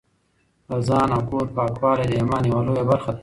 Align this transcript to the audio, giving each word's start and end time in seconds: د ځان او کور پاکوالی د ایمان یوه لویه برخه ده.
د 0.69 0.71
ځان 0.87 1.09
او 1.15 1.21
کور 1.29 1.45
پاکوالی 1.55 2.05
د 2.07 2.11
ایمان 2.19 2.43
یوه 2.51 2.61
لویه 2.67 2.85
برخه 2.91 3.11
ده. 3.15 3.19